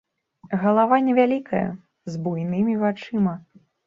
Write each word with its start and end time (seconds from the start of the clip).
Галава 0.61 0.97
невялікая, 1.07 1.59
з 2.13 2.21
буйнымі 2.29 2.73
вачыма. 2.85 3.35